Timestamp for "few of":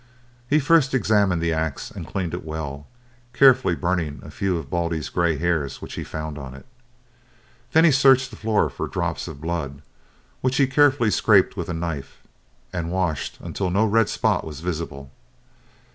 4.31-4.67